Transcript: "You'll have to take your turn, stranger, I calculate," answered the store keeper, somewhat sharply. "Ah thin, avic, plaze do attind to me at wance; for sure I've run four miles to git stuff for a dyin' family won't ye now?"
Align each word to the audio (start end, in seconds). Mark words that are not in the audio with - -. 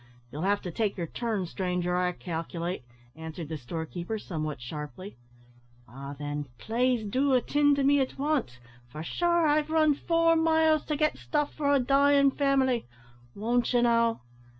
"You'll 0.31 0.41
have 0.41 0.63
to 0.63 0.71
take 0.71 0.97
your 0.97 1.05
turn, 1.05 1.45
stranger, 1.45 1.95
I 1.95 2.13
calculate," 2.13 2.81
answered 3.15 3.49
the 3.49 3.57
store 3.59 3.85
keeper, 3.85 4.17
somewhat 4.17 4.59
sharply. 4.59 5.15
"Ah 5.87 6.15
thin, 6.15 6.39
avic, 6.45 6.57
plaze 6.57 7.03
do 7.05 7.33
attind 7.35 7.75
to 7.75 7.83
me 7.83 7.99
at 7.99 8.17
wance; 8.17 8.57
for 8.89 9.03
sure 9.03 9.45
I've 9.45 9.69
run 9.69 9.93
four 9.93 10.35
miles 10.35 10.85
to 10.85 10.95
git 10.95 11.19
stuff 11.19 11.53
for 11.53 11.71
a 11.71 11.79
dyin' 11.79 12.31
family 12.31 12.87
won't 13.35 13.71
ye 13.75 13.81
now?" 13.83 14.21